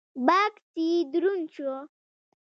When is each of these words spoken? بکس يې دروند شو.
بکس 0.27 0.65
يې 0.83 0.89
دروند 1.11 1.45
شو. 1.55 1.73